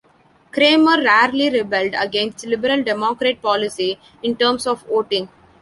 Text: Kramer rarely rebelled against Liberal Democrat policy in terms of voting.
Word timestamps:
Kramer 0.51 1.03
rarely 1.03 1.51
rebelled 1.51 1.93
against 1.95 2.47
Liberal 2.47 2.81
Democrat 2.81 3.39
policy 3.39 3.99
in 4.23 4.35
terms 4.35 4.65
of 4.65 4.81
voting. 4.87 5.29